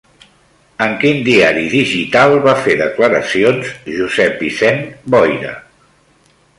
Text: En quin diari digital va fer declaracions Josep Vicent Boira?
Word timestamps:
En 0.85 0.95
quin 1.03 1.19
diari 1.27 1.65
digital 1.73 2.33
va 2.47 2.57
fer 2.63 2.79
declaracions 2.81 3.71
Josep 3.99 4.45
Vicent 4.47 4.85
Boira? 5.17 5.55